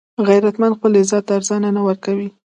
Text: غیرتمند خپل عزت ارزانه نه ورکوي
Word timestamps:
غیرتمند 0.27 0.77
خپل 0.77 0.91
عزت 1.01 1.25
ارزانه 1.37 1.69
نه 1.77 1.81
ورکوي 1.87 2.29